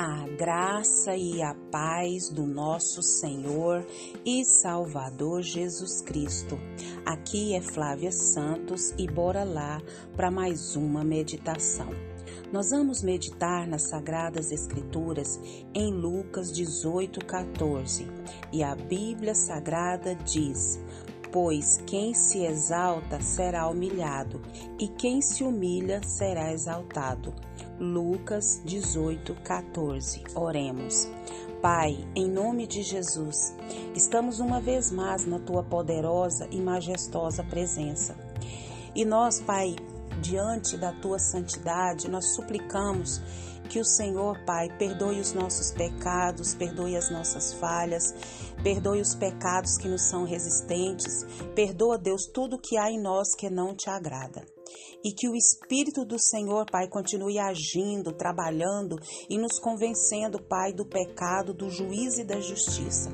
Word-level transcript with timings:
A 0.00 0.28
graça 0.28 1.16
e 1.16 1.42
a 1.42 1.56
paz 1.72 2.30
do 2.30 2.46
nosso 2.46 3.02
Senhor 3.02 3.84
e 4.24 4.44
Salvador 4.44 5.42
Jesus 5.42 6.02
Cristo. 6.02 6.56
Aqui 7.04 7.52
é 7.52 7.60
Flávia 7.60 8.12
Santos 8.12 8.94
e 8.96 9.08
bora 9.08 9.42
lá 9.42 9.82
para 10.14 10.30
mais 10.30 10.76
uma 10.76 11.02
meditação. 11.02 11.88
Nós 12.52 12.70
vamos 12.70 13.02
meditar 13.02 13.66
nas 13.66 13.88
Sagradas 13.88 14.52
Escrituras 14.52 15.40
em 15.74 15.92
Lucas 15.92 16.52
18, 16.52 17.24
14. 17.24 18.06
E 18.52 18.62
a 18.62 18.76
Bíblia 18.76 19.34
Sagrada 19.34 20.14
diz: 20.14 20.78
Pois 21.32 21.82
quem 21.88 22.14
se 22.14 22.44
exalta 22.44 23.20
será 23.20 23.66
humilhado, 23.66 24.40
e 24.78 24.86
quem 24.86 25.20
se 25.20 25.42
humilha 25.42 26.00
será 26.04 26.52
exaltado. 26.52 27.47
Lucas 27.80 28.60
18, 28.64 29.34
14. 29.44 30.24
Oremos. 30.34 31.08
Pai, 31.62 32.04
em 32.14 32.28
nome 32.28 32.66
de 32.66 32.82
Jesus, 32.82 33.54
estamos 33.94 34.40
uma 34.40 34.60
vez 34.60 34.90
mais 34.90 35.24
na 35.24 35.38
tua 35.38 35.62
poderosa 35.62 36.48
e 36.50 36.60
majestosa 36.60 37.44
presença. 37.44 38.16
E 38.94 39.04
nós, 39.04 39.40
Pai, 39.40 39.76
diante 40.20 40.76
da 40.76 40.92
tua 40.92 41.18
santidade, 41.18 42.08
nós 42.08 42.34
suplicamos 42.34 43.20
que 43.68 43.78
o 43.78 43.84
Senhor, 43.84 44.42
Pai, 44.44 44.68
perdoe 44.78 45.20
os 45.20 45.32
nossos 45.32 45.70
pecados, 45.70 46.54
perdoe 46.54 46.96
as 46.96 47.10
nossas 47.10 47.52
falhas, 47.52 48.14
perdoe 48.62 49.00
os 49.00 49.14
pecados 49.14 49.76
que 49.76 49.88
nos 49.88 50.08
são 50.08 50.24
resistentes, 50.24 51.24
perdoa, 51.54 51.98
Deus, 51.98 52.26
tudo 52.26 52.58
que 52.58 52.76
há 52.78 52.90
em 52.90 53.00
nós 53.00 53.34
que 53.36 53.50
não 53.50 53.76
te 53.76 53.90
agrada 53.90 54.42
e 55.04 55.12
que 55.12 55.28
o 55.28 55.34
Espírito 55.34 56.04
do 56.04 56.18
Senhor, 56.18 56.66
Pai, 56.70 56.88
continue 56.88 57.38
agindo, 57.38 58.12
trabalhando 58.12 58.98
e 59.28 59.38
nos 59.38 59.58
convencendo, 59.58 60.42
Pai, 60.42 60.72
do 60.72 60.84
pecado, 60.84 61.54
do 61.54 61.70
juízo 61.70 62.20
e 62.20 62.24
da 62.24 62.40
justiça. 62.40 63.10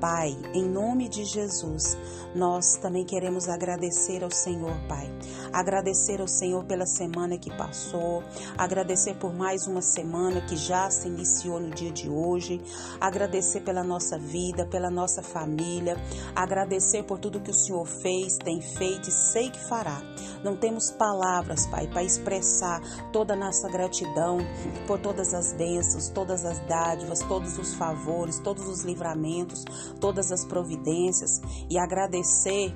Pai, 0.00 0.36
em 0.52 0.68
nome 0.68 1.08
de 1.08 1.24
Jesus, 1.24 1.96
nós 2.34 2.76
também 2.76 3.04
queremos 3.04 3.48
agradecer 3.48 4.22
ao 4.22 4.30
Senhor, 4.30 4.76
Pai. 4.86 5.08
Agradecer 5.52 6.20
ao 6.20 6.28
Senhor 6.28 6.64
pela 6.66 6.86
semana 6.86 7.38
que 7.38 7.50
passou, 7.56 8.22
agradecer 8.56 9.14
por 9.18 9.32
mais 9.32 9.66
uma 9.66 9.80
semana 9.94 10.40
que 10.40 10.56
já 10.56 10.90
se 10.90 11.06
iniciou 11.06 11.60
no 11.60 11.70
dia 11.70 11.92
de 11.92 12.10
hoje, 12.10 12.60
agradecer 13.00 13.60
pela 13.60 13.84
nossa 13.84 14.18
vida, 14.18 14.66
pela 14.66 14.90
nossa 14.90 15.22
família, 15.22 15.96
agradecer 16.34 17.04
por 17.04 17.18
tudo 17.18 17.40
que 17.40 17.50
o 17.50 17.54
Senhor 17.54 17.86
fez, 17.86 18.36
tem 18.36 18.60
feito 18.60 19.08
e 19.08 19.12
sei 19.12 19.50
que 19.50 19.68
fará. 19.68 20.02
Não 20.42 20.56
temos 20.56 20.90
palavras, 20.90 21.66
Pai, 21.66 21.86
para 21.86 22.02
expressar 22.02 22.80
toda 23.12 23.34
a 23.34 23.36
nossa 23.36 23.68
gratidão 23.68 24.38
por 24.86 24.98
todas 24.98 25.32
as 25.32 25.52
bênçãos, 25.52 26.08
todas 26.08 26.44
as 26.44 26.58
dádivas, 26.66 27.20
todos 27.20 27.56
os 27.56 27.74
favores, 27.74 28.38
todos 28.40 28.66
os 28.66 28.82
livramentos, 28.82 29.64
todas 30.00 30.32
as 30.32 30.44
providências. 30.44 31.40
E 31.70 31.78
agradecer 31.78 32.74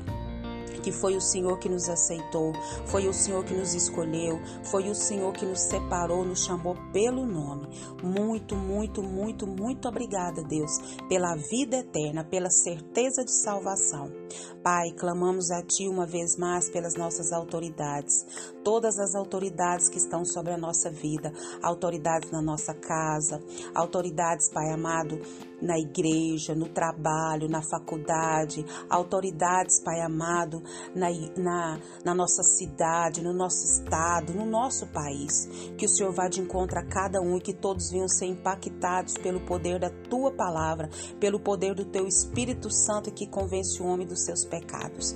que 0.81 0.93
foi 0.93 1.17
o 1.17 1.21
Senhor 1.21 1.59
que 1.59 1.69
nos 1.69 1.89
aceitou, 1.89 2.53
foi 2.87 3.09
o 3.09 3.12
Senhor 3.12 3.45
que 3.45 3.55
nos 3.55 3.75
escolheu, 3.75 4.41
foi 4.65 4.89
o 4.89 4.95
Senhor 4.95 5.33
que 5.33 5.47
nos 5.47 5.61
separou, 5.61 6.25
nos 6.25 6.45
chamou 6.45 6.77
pelo 6.93 7.27
nome. 7.27 7.69
Muito, 8.03 8.57
muito, 8.57 9.03
muito, 9.03 9.47
muito 9.47 9.89
obrigada, 9.89 10.43
Deus, 10.43 10.73
pela 11.09 11.35
vida 11.35 11.79
eterna, 11.79 12.25
pela 12.25 12.51
certeza 12.51 13.25
de 13.25 13.33
salvação. 13.33 14.17
Pai, 14.62 14.91
clamamos 14.93 15.51
a 15.51 15.62
Ti 15.62 15.89
uma 15.89 16.07
vez 16.07 16.37
mais 16.37 16.69
pelas 16.71 16.95
nossas 16.95 17.33
autoridades, 17.33 18.27
todas 18.62 18.98
as 18.98 19.15
autoridades 19.15 19.89
que 19.89 19.98
estão 19.98 20.25
sobre 20.25 20.53
a 20.53 20.59
nossa 20.59 20.91
vida, 20.91 21.33
autoridades 21.62 22.31
na 22.31 22.43
nossa 22.43 22.75
casa, 22.75 23.41
autoridades, 23.75 24.48
Pai 24.48 24.70
amado, 24.73 25.20
na 25.61 25.79
igreja, 25.79 26.55
no 26.55 26.69
trabalho, 26.69 27.48
na 27.48 27.63
faculdade, 27.63 28.64
autoridades, 28.89 29.80
Pai 29.80 30.01
amado, 30.01 30.63
na, 30.95 31.08
na, 31.36 31.81
na 32.05 32.14
nossa 32.14 32.42
cidade, 32.42 33.23
no 33.23 33.33
nosso 33.33 33.64
estado, 33.64 34.33
no 34.33 34.47
nosso 34.47 34.86
país. 34.89 35.47
Que 35.77 35.86
o 35.86 35.89
Senhor 35.89 36.13
vá 36.13 36.29
de 36.29 36.41
encontro 36.41 36.79
a 36.79 36.85
cada 36.85 37.20
um 37.20 37.36
e 37.36 37.41
que 37.41 37.52
todos 37.52 37.91
venham 37.91 38.08
ser 38.08 38.27
impactados 38.27 39.14
pelo 39.14 39.41
poder 39.41 39.79
da 39.79 39.91
Tua 40.08 40.31
palavra, 40.31 40.89
pelo 41.20 41.41
poder 41.41 41.75
do 41.75 41.85
Teu 41.85 42.07
Espírito 42.07 42.70
Santo 42.70 43.11
que 43.11 43.27
convence 43.27 43.83
o 43.83 43.86
homem 43.86 44.07
dos 44.18 44.24
seus 44.24 44.45
pecados. 44.45 45.14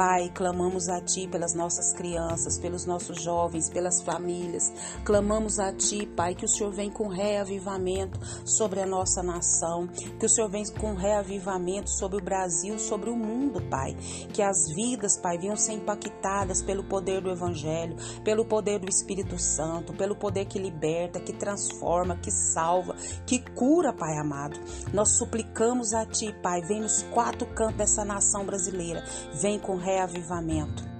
Pai, 0.00 0.30
clamamos 0.34 0.88
a 0.88 0.98
Ti 1.02 1.28
pelas 1.28 1.52
nossas 1.54 1.92
crianças, 1.92 2.58
pelos 2.58 2.86
nossos 2.86 3.22
jovens, 3.22 3.68
pelas 3.68 4.00
famílias. 4.00 4.72
Clamamos 5.04 5.58
a 5.58 5.74
Ti, 5.74 6.06
Pai, 6.06 6.34
que 6.34 6.46
o 6.46 6.48
Senhor 6.48 6.72
vem 6.72 6.90
com 6.90 7.06
reavivamento 7.06 8.18
sobre 8.46 8.80
a 8.80 8.86
nossa 8.86 9.22
nação, 9.22 9.86
que 10.18 10.24
o 10.24 10.28
Senhor 10.28 10.48
vem 10.48 10.64
com 10.72 10.94
reavivamento 10.94 11.90
sobre 11.90 12.16
o 12.16 12.24
Brasil, 12.24 12.78
sobre 12.78 13.10
o 13.10 13.16
mundo, 13.16 13.60
Pai. 13.68 13.94
Que 14.32 14.40
as 14.40 14.56
vidas, 14.74 15.18
Pai, 15.18 15.36
venham 15.36 15.56
ser 15.56 15.72
impactadas 15.72 16.62
pelo 16.62 16.82
poder 16.84 17.20
do 17.20 17.30
Evangelho, 17.30 17.94
pelo 18.24 18.46
poder 18.46 18.78
do 18.78 18.88
Espírito 18.88 19.38
Santo, 19.38 19.92
pelo 19.92 20.16
poder 20.16 20.46
que 20.46 20.58
liberta, 20.58 21.20
que 21.20 21.34
transforma, 21.34 22.16
que 22.16 22.30
salva, 22.30 22.96
que 23.26 23.38
cura, 23.50 23.92
Pai 23.92 24.16
amado. 24.16 24.58
Nós 24.94 25.18
suplicamos 25.18 25.92
a 25.92 26.06
Ti, 26.06 26.34
Pai, 26.42 26.62
vem 26.62 26.80
nos 26.80 27.02
quatro 27.12 27.46
cantos 27.48 27.76
dessa 27.76 28.02
nação 28.02 28.39
brasileira, 28.44 29.04
vem 29.40 29.58
com 29.58 29.76
reavivamento. 29.76 30.90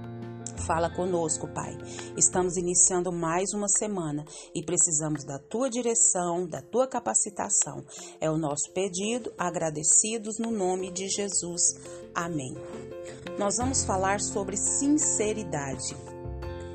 Fala 0.67 0.89
conosco, 0.89 1.47
Pai. 1.47 1.75
Estamos 2.15 2.55
iniciando 2.55 3.11
mais 3.11 3.51
uma 3.53 3.67
semana 3.67 4.23
e 4.53 4.63
precisamos 4.63 5.23
da 5.23 5.39
tua 5.39 5.69
direção, 5.69 6.45
da 6.47 6.61
tua 6.61 6.87
capacitação. 6.87 7.83
É 8.19 8.29
o 8.29 8.37
nosso 8.37 8.71
pedido, 8.71 9.33
agradecidos 9.37 10.37
no 10.37 10.51
nome 10.51 10.91
de 10.91 11.09
Jesus. 11.09 11.61
Amém. 12.13 12.55
Nós 13.39 13.57
vamos 13.57 13.83
falar 13.83 14.19
sobre 14.19 14.55
sinceridade. 14.55 15.95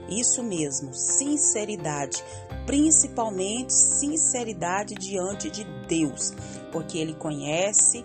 Isso 0.09 0.43
mesmo, 0.43 0.93
sinceridade, 0.95 2.23
principalmente 2.65 3.73
sinceridade 3.73 4.95
diante 4.95 5.51
de 5.51 5.65
Deus, 5.89 6.33
porque 6.71 6.99
Ele 6.99 7.15
conhece 7.15 8.05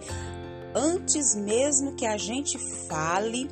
antes 0.75 1.35
mesmo 1.35 1.93
que 1.93 2.05
a 2.05 2.17
gente 2.17 2.57
fale, 2.87 3.49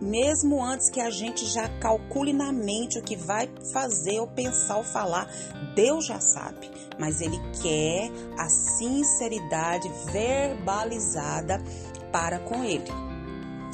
mesmo 0.00 0.62
antes 0.62 0.90
que 0.90 1.00
a 1.00 1.10
gente 1.10 1.46
já 1.46 1.68
calcule 1.80 2.32
na 2.32 2.52
mente 2.52 2.98
o 2.98 3.02
que 3.02 3.16
vai 3.16 3.48
fazer 3.72 4.20
ou 4.20 4.26
pensar 4.26 4.78
ou 4.78 4.84
falar, 4.84 5.28
Deus 5.74 6.06
já 6.06 6.20
sabe. 6.20 6.70
Mas 6.98 7.20
Ele 7.20 7.38
quer 7.62 8.10
a 8.38 8.48
sinceridade 8.48 9.90
verbalizada 10.12 11.62
para 12.12 12.38
com 12.38 12.62
Ele. 12.62 12.90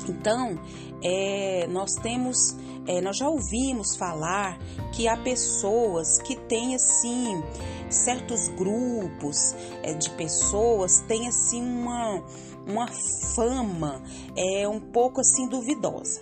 Então, 0.09 0.59
é, 1.03 1.67
nós 1.69 1.95
temos, 1.95 2.57
é, 2.87 3.01
nós 3.01 3.17
já 3.17 3.29
ouvimos 3.29 3.97
falar 3.97 4.59
que 4.93 5.07
há 5.07 5.17
pessoas 5.17 6.21
que 6.23 6.35
têm 6.35 6.75
assim 6.75 7.43
certos 7.91 8.49
grupos 8.49 9.55
é, 9.83 9.95
de 9.95 10.11
pessoas 10.11 11.01
têm 11.09 11.29
assim 11.29 11.63
uma 11.63 12.23
uma 12.67 12.87
fama 13.35 14.03
é 14.37 14.69
um 14.69 14.79
pouco 14.79 15.21
assim 15.21 15.49
duvidosa. 15.49 16.21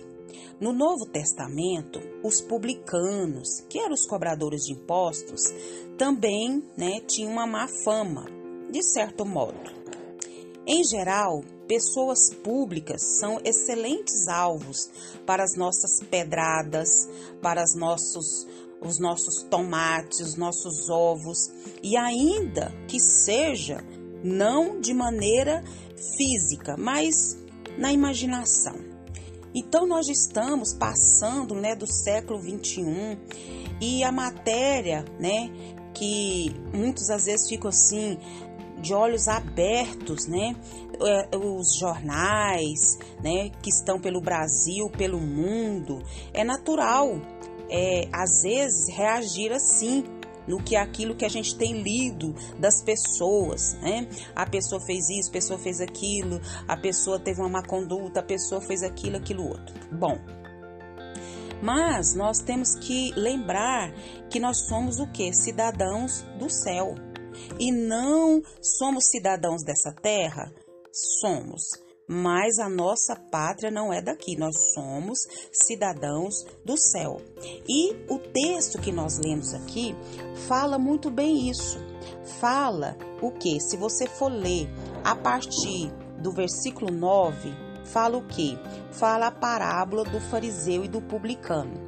No 0.59 0.73
Novo 0.73 1.05
Testamento, 1.05 1.99
os 2.23 2.41
publicanos, 2.41 3.61
que 3.69 3.77
eram 3.77 3.93
os 3.93 4.07
cobradores 4.07 4.63
de 4.63 4.73
impostos, 4.73 5.43
também 5.99 6.63
né, 6.75 6.99
tinham 7.01 7.31
uma 7.31 7.45
má 7.45 7.67
fama, 7.67 8.25
de 8.71 8.81
certo 8.81 9.23
modo. 9.23 9.77
Em 10.65 10.83
geral, 10.83 11.43
pessoas 11.67 12.33
públicas 12.43 13.01
são 13.19 13.39
excelentes 13.45 14.27
alvos 14.27 14.89
para 15.25 15.43
as 15.43 15.55
nossas 15.55 15.99
pedradas, 16.09 17.07
para 17.41 17.63
os 17.63 17.75
nossos, 17.75 18.47
os 18.81 18.99
nossos 18.99 19.43
tomates, 19.43 20.19
os 20.19 20.35
nossos 20.35 20.89
ovos, 20.89 21.51
e 21.83 21.97
ainda 21.97 22.73
que 22.87 22.99
seja 22.99 23.83
não 24.23 24.79
de 24.79 24.93
maneira 24.93 25.63
física, 26.17 26.75
mas 26.77 27.37
na 27.77 27.91
imaginação. 27.91 28.75
Então 29.53 29.87
nós 29.87 30.07
estamos 30.07 30.73
passando, 30.73 31.55
né, 31.55 31.75
do 31.75 31.87
século 31.87 32.39
21 32.39 33.17
e 33.81 34.03
a 34.03 34.11
matéria, 34.11 35.03
né, 35.19 35.49
que 35.93 36.53
muitas 36.73 37.09
às 37.09 37.25
vezes 37.25 37.47
ficam 37.47 37.69
assim 37.69 38.17
de 38.79 38.93
olhos 38.93 39.27
abertos, 39.27 40.27
né, 40.27 40.55
é, 41.01 41.35
os 41.35 41.75
jornais, 41.79 42.99
né, 43.23 43.49
que 43.61 43.69
estão 43.69 43.99
pelo 43.99 44.21
Brasil, 44.21 44.89
pelo 44.95 45.19
mundo, 45.19 46.03
é 46.33 46.43
natural, 46.43 47.19
é, 47.69 48.07
às 48.11 48.43
vezes 48.43 48.89
reagir 48.89 49.51
assim 49.51 50.03
no 50.47 50.63
que 50.63 50.75
aquilo 50.75 51.15
que 51.15 51.25
a 51.25 51.29
gente 51.29 51.57
tem 51.57 51.81
lido 51.81 52.33
das 52.57 52.81
pessoas, 52.81 53.73
né? 53.81 54.07
A 54.33 54.45
pessoa 54.45 54.79
fez 54.79 55.09
isso, 55.09 55.29
a 55.29 55.33
pessoa 55.33 55.59
fez 55.59 55.81
aquilo, 55.81 56.39
a 56.67 56.77
pessoa 56.77 57.19
teve 57.19 57.41
uma 57.41 57.49
má 57.49 57.63
conduta, 57.63 58.21
a 58.21 58.23
pessoa 58.23 58.61
fez 58.61 58.81
aquilo, 58.81 59.17
aquilo 59.17 59.45
outro. 59.45 59.75
Bom, 59.91 60.17
mas 61.61 62.13
nós 62.15 62.39
temos 62.39 62.75
que 62.75 63.11
lembrar 63.15 63.91
que 64.29 64.39
nós 64.39 64.67
somos 64.67 64.99
o 64.99 65.07
que? 65.07 65.33
Cidadãos 65.33 66.21
do 66.39 66.49
céu. 66.49 66.95
e 67.59 67.71
não 67.71 68.41
somos 68.61 69.09
cidadãos 69.11 69.63
dessa 69.63 69.91
terra? 69.91 70.51
Somos. 70.91 71.86
Mas 72.07 72.57
a 72.57 72.69
nossa 72.69 73.15
pátria 73.15 73.69
não 73.69 73.91
é 73.91 74.01
daqui, 74.01 74.37
nós 74.37 74.55
somos 74.73 75.19
cidadãos 75.51 76.45
do 76.63 76.77
céu. 76.77 77.19
E 77.67 77.93
o 78.09 78.17
texto 78.17 78.79
que 78.79 78.93
nós 78.93 79.19
lemos 79.19 79.53
aqui 79.53 79.93
fala 80.47 80.79
muito 80.79 81.11
bem 81.11 81.49
isso. 81.49 81.77
Fala 82.39 82.95
o 83.21 83.31
que? 83.31 83.59
Se 83.59 83.75
você 83.75 84.07
for 84.07 84.31
ler 84.31 84.69
a 85.03 85.15
partir 85.15 85.91
do 86.19 86.31
versículo 86.31 86.91
9, 86.91 87.53
fala 87.83 88.17
o 88.17 88.25
que? 88.25 88.57
Fala 88.91 89.27
a 89.27 89.31
parábola 89.31 90.05
do 90.05 90.21
fariseu 90.21 90.85
e 90.85 90.87
do 90.87 91.01
publicano. 91.01 91.85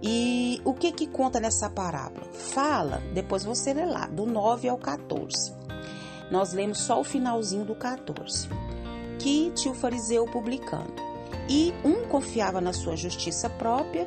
E 0.00 0.60
o 0.64 0.72
que 0.72 0.92
que 0.92 1.06
conta 1.06 1.40
nessa 1.40 1.68
parábola? 1.68 2.26
Fala, 2.32 3.02
depois 3.12 3.44
você 3.44 3.74
lê 3.74 3.84
lá, 3.84 4.06
do 4.06 4.24
9 4.24 4.68
ao 4.68 4.78
14. 4.78 5.52
Nós 6.30 6.52
lemos 6.52 6.78
só 6.78 7.00
o 7.00 7.04
finalzinho 7.04 7.64
do 7.64 7.74
14. 7.74 8.48
Que 9.18 9.50
tinha 9.52 9.72
o 9.72 9.76
fariseu 9.76 10.24
publicano. 10.26 10.92
E 11.48 11.72
um 11.84 12.06
confiava 12.08 12.60
na 12.60 12.72
sua 12.72 12.96
justiça 12.96 13.48
própria 13.48 14.06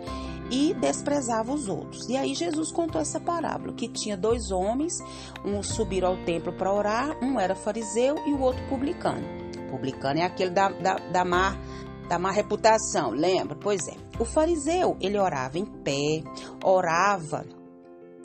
e 0.51 0.73
desprezava 0.73 1.53
os 1.53 1.67
outros. 1.67 2.09
E 2.09 2.17
aí 2.17 2.33
Jesus 2.33 2.71
contou 2.71 2.99
essa 2.99 3.19
parábola, 3.19 3.73
que 3.73 3.87
tinha 3.87 4.17
dois 4.17 4.51
homens, 4.51 4.99
um 5.45 5.61
subiram 5.61 6.09
ao 6.09 6.17
templo 6.25 6.51
para 6.51 6.73
orar, 6.73 7.23
um 7.23 7.39
era 7.39 7.55
fariseu 7.55 8.15
e 8.25 8.33
o 8.33 8.41
outro 8.41 8.61
publicano. 8.67 9.25
Publicano 9.69 10.19
é 10.19 10.23
aquele 10.23 10.51
da, 10.51 10.69
da, 10.69 10.95
da 10.95 11.23
da 12.09 12.17
má 12.17 12.31
reputação, 12.31 13.11
lembra? 13.11 13.55
Pois 13.55 13.87
é. 13.87 13.93
O 14.19 14.25
fariseu, 14.25 14.97
ele 14.99 15.19
orava 15.19 15.59
em 15.59 15.65
pé, 15.65 16.23
orava 16.63 17.45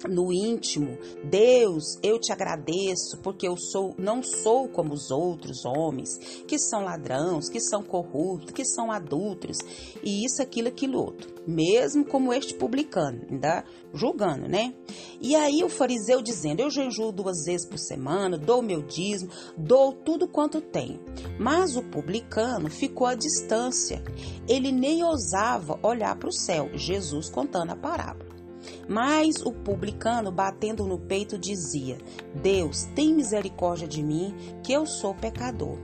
no 0.09 0.33
íntimo, 0.33 0.99
Deus, 1.25 1.99
eu 2.03 2.19
te 2.19 2.33
agradeço 2.33 3.19
porque 3.23 3.47
eu 3.47 3.57
sou 3.57 3.95
não 3.99 4.23
sou 4.23 4.69
como 4.69 4.93
os 4.93 5.11
outros 5.11 5.65
homens 5.65 6.19
que 6.47 6.59
são 6.59 6.83
ladrões, 6.83 7.49
que 7.49 7.61
são 7.61 7.83
corruptos, 7.83 8.53
que 8.53 8.65
são 8.65 8.91
adúlteros 8.91 9.59
e 10.03 10.25
isso 10.25 10.43
aquilo 10.43 10.69
aquilo 10.69 10.99
outro, 10.99 11.33
mesmo 11.47 12.05
como 12.05 12.33
este 12.33 12.55
publicano, 12.55 13.23
ainda 13.31 13.65
julgando, 13.93 14.49
né? 14.49 14.75
E 15.21 15.35
aí 15.37 15.63
o 15.63 15.69
fariseu 15.69 16.21
dizendo: 16.21 16.61
Eu 16.61 16.71
jejuo 16.71 17.13
duas 17.13 17.45
vezes 17.45 17.67
por 17.67 17.79
semana, 17.79 18.37
dou 18.37 18.61
meu 18.61 18.83
dízimo, 18.83 19.31
dou 19.57 19.93
tudo 19.93 20.29
quanto 20.29 20.61
tenho. 20.61 21.01
Mas 21.39 21.77
o 21.77 21.83
publicano 21.83 22.69
ficou 22.69 23.07
à 23.07 23.15
distância. 23.15 24.03
Ele 24.49 24.73
nem 24.73 25.03
ousava 25.05 25.79
olhar 25.83 26.17
para 26.17 26.29
o 26.29 26.33
céu. 26.33 26.71
Jesus 26.75 27.31
contando 27.31 27.71
a 27.71 27.77
parábola. 27.77 28.34
Mas 28.89 29.37
o 29.45 29.53
publicano, 29.53 30.31
batendo 30.31 30.87
no 30.87 30.99
peito, 30.99 31.39
dizia: 31.39 31.99
Deus, 32.35 32.85
tem 32.95 33.15
misericórdia 33.15 33.89
de 33.89 34.03
mim, 34.03 34.35
que 34.63 34.73
eu 34.73 34.87
sou 34.87 35.15
pecador. 35.15 35.79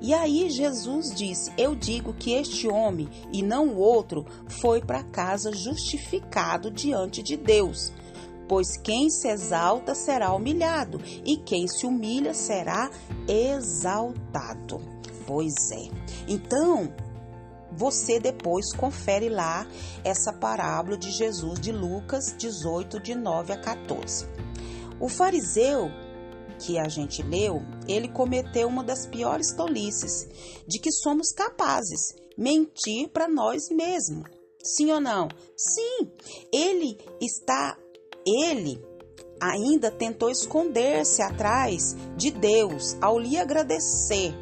E 0.00 0.14
aí 0.14 0.48
Jesus 0.50 1.14
disse: 1.14 1.52
Eu 1.56 1.74
digo 1.74 2.14
que 2.14 2.32
este 2.32 2.68
homem 2.68 3.08
e 3.32 3.42
não 3.42 3.68
o 3.68 3.78
outro 3.78 4.24
foi 4.60 4.80
para 4.80 5.02
casa 5.02 5.52
justificado 5.52 6.70
diante 6.70 7.22
de 7.22 7.36
Deus. 7.36 7.92
Pois 8.48 8.78
quem 8.78 9.10
se 9.10 9.28
exalta 9.28 9.94
será 9.94 10.32
humilhado, 10.32 11.00
e 11.24 11.36
quem 11.36 11.68
se 11.68 11.84
humilha 11.84 12.32
será 12.32 12.90
exaltado. 13.28 14.80
Pois 15.26 15.70
é. 15.70 15.90
Então, 16.26 16.90
você 17.72 18.18
depois 18.18 18.72
confere 18.72 19.28
lá 19.28 19.66
essa 20.04 20.32
parábola 20.32 20.96
de 20.96 21.10
Jesus 21.10 21.60
de 21.60 21.72
Lucas 21.72 22.34
18, 22.36 23.00
de 23.00 23.14
9 23.14 23.52
a 23.52 23.56
14. 23.58 24.26
O 25.00 25.08
fariseu 25.08 25.90
que 26.58 26.78
a 26.78 26.88
gente 26.88 27.22
leu, 27.22 27.62
ele 27.86 28.08
cometeu 28.08 28.66
uma 28.68 28.82
das 28.82 29.06
piores 29.06 29.52
tolices, 29.52 30.28
de 30.66 30.78
que 30.78 30.90
somos 30.90 31.30
capazes 31.30 32.14
mentir 32.36 33.08
para 33.08 33.28
nós 33.28 33.68
mesmos. 33.70 34.28
Sim 34.62 34.90
ou 34.90 35.00
não? 35.00 35.28
Sim, 35.56 36.10
ele 36.52 36.98
está, 37.20 37.76
ele 38.26 38.84
ainda 39.40 39.90
tentou 39.90 40.30
esconder-se 40.30 41.22
atrás 41.22 41.96
de 42.16 42.30
Deus 42.30 42.96
ao 43.00 43.18
lhe 43.18 43.36
agradecer 43.36 44.34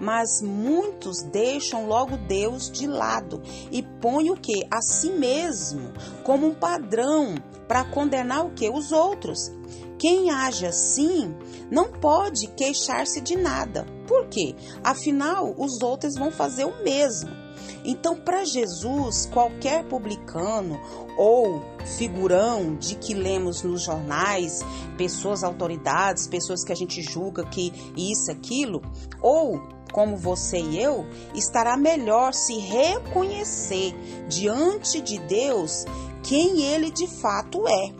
mas 0.00 0.42
muitos 0.42 1.22
deixam 1.22 1.86
logo 1.86 2.16
Deus 2.16 2.70
de 2.70 2.86
lado 2.86 3.42
e 3.70 3.82
põem 3.82 4.30
o 4.30 4.36
que? 4.36 4.66
A 4.70 4.80
si 4.80 5.10
mesmo 5.10 5.92
como 6.24 6.46
um 6.46 6.54
padrão 6.54 7.34
para 7.66 7.84
condenar 7.84 8.46
o 8.46 8.50
que? 8.50 8.68
Os 8.68 8.92
outros. 8.92 9.50
Quem 9.98 10.30
age 10.30 10.66
assim 10.66 11.34
não 11.70 11.92
pode 11.92 12.48
queixar-se 12.48 13.20
de 13.20 13.36
nada. 13.36 13.86
Por 14.06 14.26
quê? 14.26 14.54
Afinal, 14.82 15.54
os 15.56 15.82
outros 15.82 16.14
vão 16.14 16.30
fazer 16.30 16.64
o 16.64 16.82
mesmo. 16.82 17.30
Então, 17.84 18.16
para 18.16 18.44
Jesus, 18.44 19.26
qualquer 19.26 19.84
publicano 19.84 20.80
ou 21.16 21.62
figurão 21.98 22.76
de 22.76 22.94
que 22.94 23.12
lemos 23.12 23.62
nos 23.62 23.82
jornais, 23.82 24.60
pessoas 24.96 25.42
autoridades, 25.42 26.28
pessoas 26.28 26.64
que 26.64 26.72
a 26.72 26.76
gente 26.76 27.02
julga 27.02 27.44
que 27.44 27.72
isso, 27.96 28.30
aquilo, 28.30 28.80
ou 29.20 29.60
como 29.92 30.16
você 30.16 30.58
e 30.58 30.80
eu, 30.80 31.04
estará 31.34 31.76
melhor 31.76 32.32
se 32.32 32.54
reconhecer 32.54 33.94
diante 34.28 35.00
de 35.00 35.18
Deus 35.18 35.84
quem 36.22 36.62
ele 36.62 36.90
de 36.90 37.06
fato 37.06 37.66
é. 37.68 37.92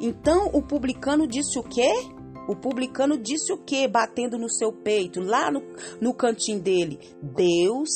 Então 0.00 0.50
o 0.52 0.60
publicano 0.60 1.26
disse 1.26 1.58
o 1.58 1.62
quê? 1.62 1.92
O 2.48 2.56
publicano 2.56 3.18
disse 3.18 3.52
o 3.52 3.58
quê? 3.58 3.86
Batendo 3.86 4.38
no 4.38 4.48
seu 4.48 4.72
peito, 4.72 5.20
lá 5.20 5.50
no, 5.50 5.62
no 6.00 6.14
cantinho 6.14 6.60
dele: 6.60 6.98
Deus 7.22 7.90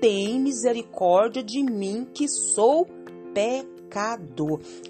tem 0.00 0.40
misericórdia 0.40 1.42
de 1.42 1.62
mim 1.62 2.06
que 2.14 2.28
sou 2.28 2.86
pecador. 3.34 3.75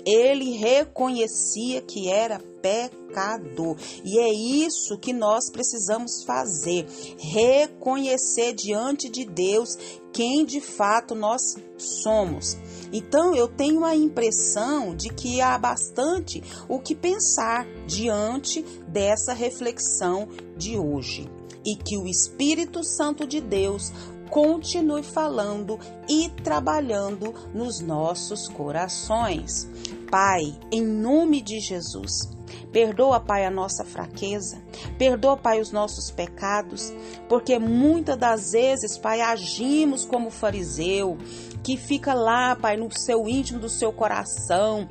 Ele 0.05 0.57
reconhecia 0.57 1.81
que 1.81 2.09
era 2.09 2.41
pecador. 2.61 3.77
E 4.05 4.19
é 4.19 4.33
isso 4.33 4.99
que 4.99 5.13
nós 5.13 5.51
precisamos 5.51 6.25
fazer: 6.25 6.87
reconhecer 7.19 8.53
diante 8.53 9.09
de 9.09 9.25
Deus 9.25 9.79
quem 10.13 10.45
de 10.45 10.61
fato 10.61 11.15
nós 11.15 11.43
somos. 11.77 12.57
Então 12.93 13.35
eu 13.35 13.49
tenho 13.49 13.85
a 13.85 13.95
impressão 13.95 14.95
de 14.95 15.11
que 15.11 15.41
há 15.41 15.57
bastante 15.59 16.43
o 16.69 16.79
que 16.79 16.95
pensar 16.95 17.67
diante 17.87 18.63
dessa 18.89 19.33
reflexão 19.33 20.29
de 20.57 20.79
hoje 20.79 21.31
e 21.65 21.75
que 21.75 21.99
o 21.99 22.07
Espírito 22.07 22.85
Santo 22.85 23.27
de 23.27 23.41
Deus 23.41 23.93
continue 24.31 25.03
falando 25.03 25.79
e 26.09 26.29
trabalhando 26.43 27.35
nos 27.55 27.81
nossos 27.81 28.49
corações. 28.49 29.69
Pai, 30.11 30.55
em 30.71 30.83
nome 30.83 31.43
de 31.43 31.59
Jesus, 31.61 32.37
Perdoa, 32.73 33.19
Pai, 33.19 33.47
a 33.47 33.51
nossa 33.51 33.85
fraqueza. 33.85 34.63
Perdoa, 34.99 35.37
Pai, 35.37 35.61
os 35.61 35.71
nossos 35.73 36.11
pecados, 36.11 36.93
porque 37.29 37.59
muitas 37.59 38.17
das 38.17 38.53
vezes, 38.53 38.99
Pai, 38.99 39.21
agimos 39.21 40.05
como 40.05 40.31
fariseu, 40.31 41.17
que 41.63 41.77
fica 41.77 42.13
lá, 42.13 42.55
Pai, 42.55 42.77
no 42.77 42.91
seu 42.93 43.27
íntimo 43.29 43.59
do 43.59 43.69
seu 43.69 43.93
coração, 43.93 44.89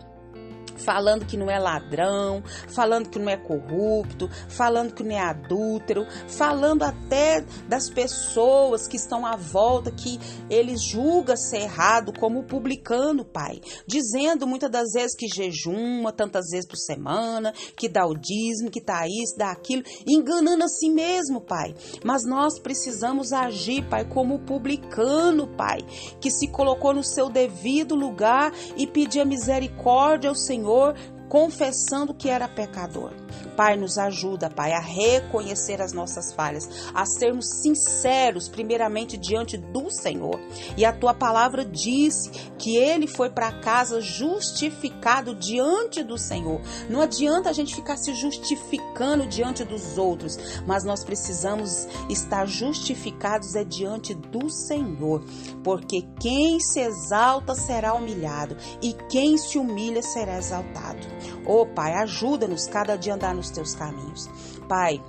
falando 0.78 1.26
que 1.26 1.38
não 1.38 1.50
é 1.50 1.58
ladrão, 1.60 2.44
falando 2.68 3.10
que 3.10 3.20
não 3.20 3.30
é 3.30 3.38
corrupto, 3.38 4.30
falando 4.50 4.94
que 4.94 5.04
não 5.04 5.16
é 5.16 5.20
adúltero, 5.20 6.06
falando 6.28 6.84
até 6.84 7.42
das 7.68 7.90
pessoas 7.90 8.88
que 8.88 8.98
estão 8.98 9.26
à 9.26 9.36
volta 9.36 9.92
que 9.92 10.20
eles 10.50 10.82
julga 10.82 11.36
ser 11.36 11.62
errado, 11.62 12.14
como 12.20 12.44
publicano, 12.44 13.24
pai, 13.24 13.62
dizendo 13.88 14.46
muitas 14.46 14.70
das 14.70 14.92
vezes 14.94 15.16
que 15.16 15.28
jejuma 15.28 16.12
tantas 16.12 16.50
vezes 16.52 16.68
por 16.68 16.78
semana, 16.78 17.54
que 17.76 17.90
dá 17.90 18.06
o 18.06 18.16
dízimo, 18.16 18.70
que 18.70 18.82
tá 18.82 19.08
isso, 19.08 19.38
dá 19.38 19.52
aquilo, 19.52 19.84
enganando 20.06 20.64
a 20.64 20.68
si 20.68 20.90
mesmo, 20.90 21.42
pai. 21.42 21.76
Mas 22.04 22.24
nós 22.26 22.60
precisamos 22.60 23.32
agir, 23.32 23.88
pai, 23.90 24.06
como 24.06 24.40
publicano, 24.40 25.48
pai, 25.56 25.80
que 26.20 26.30
se 26.30 26.48
colocou 26.48 26.94
no 26.94 27.04
seu 27.04 27.30
devido 27.30 27.96
lugar 27.96 28.52
e 28.76 28.86
pedia 28.86 29.26
misericórdia 29.26 30.30
ao 30.30 30.36
Senhor 30.36 30.65
Senhor, 30.66 30.96
confessando 31.30 32.12
que 32.12 32.28
era 32.28 32.48
pecador. 32.48 33.14
Pai, 33.56 33.78
nos 33.78 33.98
ajuda, 33.98 34.50
Pai, 34.50 34.74
a 34.74 34.80
reconhecer 34.80 35.82
as 35.82 35.94
nossas 35.94 36.34
falhas, 36.34 36.70
a 36.94 37.06
sermos 37.06 37.48
sinceros, 37.62 38.48
primeiramente 38.48 39.18
diante 39.18 39.58
do 39.58 39.90
Senhor. 39.90 40.40
E 40.78 40.86
a 40.86 40.94
tua 40.94 41.14
palavra 41.14 41.64
disse 41.64 42.30
que 42.58 42.78
ele 42.78 43.08
foi 43.08 43.30
para 43.30 43.60
casa 43.60 44.02
justificado 44.02 45.36
diante 45.36 46.04
do 46.04 46.18
Senhor. 46.18 46.62
Não 46.90 47.02
adianta 47.02 47.50
a 47.50 47.54
gente 47.54 47.76
ficar 47.76 47.98
se 47.98 48.14
justificando 48.14 49.26
diante 49.28 49.64
dos 49.64 49.98
outros, 49.98 50.38
mas 50.66 50.84
nós 50.84 51.04
precisamos 51.04 51.88
estar 52.10 52.46
justificados 52.46 53.56
é 53.56 53.64
diante 53.64 54.14
do 54.14 54.50
Senhor, 54.50 55.24
porque 55.64 56.04
quem 56.20 56.60
se 56.60 56.80
exalta 56.80 57.56
será 57.56 57.94
humilhado 57.94 58.58
e 58.82 58.94
quem 59.10 59.38
se 59.38 59.58
humilha 59.58 60.02
será 60.02 60.38
exaltado. 60.38 61.15
Oh, 61.46 61.66
Pai, 61.66 61.94
ajuda-nos 61.94 62.68
cada 62.68 62.96
dia 62.96 63.14
a 63.14 63.16
andar 63.16 63.36
nos 63.36 63.50
teus 63.50 63.76
caminhos. 63.76 64.30
Pai, 64.68 65.02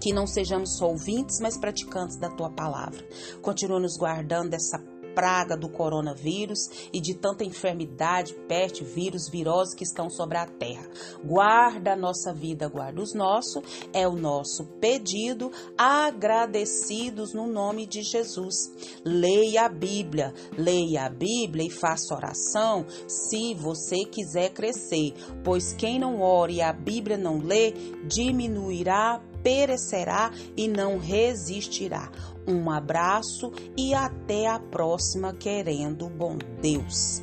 que 0.00 0.12
não 0.12 0.26
sejamos 0.26 0.76
só 0.76 0.90
ouvintes, 0.90 1.40
mas 1.40 1.56
praticantes 1.56 2.16
da 2.16 2.28
tua 2.28 2.50
palavra. 2.50 3.02
Continua 3.40 3.80
nos 3.80 3.96
guardando 3.96 4.50
dessa 4.50 4.78
praga 5.14 5.56
do 5.56 5.68
coronavírus 5.68 6.88
e 6.92 7.00
de 7.00 7.14
tanta 7.14 7.44
enfermidade, 7.44 8.34
peste, 8.48 8.84
vírus, 8.84 9.28
virose 9.28 9.76
que 9.76 9.84
estão 9.84 10.10
sobre 10.10 10.38
a 10.38 10.46
terra. 10.46 10.88
Guarda 11.24 11.92
a 11.92 11.96
nossa 11.96 12.32
vida, 12.32 12.68
guarda 12.68 13.00
os 13.00 13.14
nossos, 13.14 13.62
é 13.92 14.06
o 14.06 14.16
nosso 14.16 14.64
pedido, 14.80 15.50
agradecidos 15.78 17.32
no 17.32 17.46
nome 17.46 17.86
de 17.86 18.02
Jesus. 18.02 18.72
Leia 19.04 19.66
a 19.66 19.68
Bíblia, 19.68 20.34
leia 20.56 21.06
a 21.06 21.08
Bíblia 21.08 21.66
e 21.66 21.70
faça 21.70 22.14
oração 22.14 22.86
se 23.06 23.54
você 23.54 24.04
quiser 24.04 24.50
crescer, 24.50 25.14
pois 25.42 25.72
quem 25.72 25.98
não 25.98 26.20
ore 26.20 26.54
e 26.54 26.62
a 26.62 26.72
Bíblia 26.72 27.16
não 27.16 27.38
lê, 27.38 27.72
diminuirá 28.06 29.22
perecerá 29.44 30.32
e 30.56 30.66
não 30.66 30.98
resistirá. 30.98 32.10
Um 32.48 32.70
abraço 32.70 33.52
e 33.76 33.94
até 33.94 34.48
a 34.48 34.58
próxima, 34.58 35.32
querendo 35.32 36.08
bom 36.08 36.36
Deus. 36.60 37.20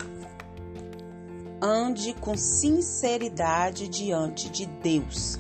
Ande 1.61 2.13
com 2.13 2.37
sinceridade 2.37 3.89
diante 3.89 4.49
de 4.49 4.65
Deus, 4.65 5.37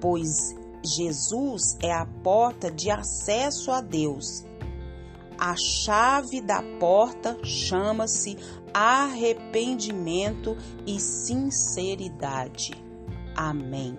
pois 0.00 0.54
Jesus 0.84 1.76
é 1.80 1.92
a 1.92 2.04
porta 2.04 2.70
de 2.70 2.90
acesso 2.90 3.70
a 3.70 3.80
Deus. 3.80 4.44
A 5.38 5.56
chave 5.56 6.40
da 6.40 6.62
porta 6.78 7.36
chama-se 7.42 8.36
arrependimento 8.72 10.56
e 10.86 11.00
sinceridade. 11.00 12.72
Amém. 13.34 13.96